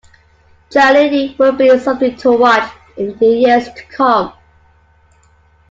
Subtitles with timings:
[0.71, 4.33] Cheerleading will be something to watch in the years to come.